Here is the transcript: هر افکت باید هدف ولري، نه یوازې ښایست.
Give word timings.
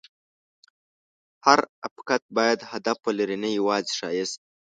هر 1.45 1.59
افکت 1.87 2.23
باید 2.37 2.59
هدف 2.71 2.97
ولري، 3.07 3.37
نه 3.43 3.49
یوازې 3.59 3.91
ښایست. 3.99 4.39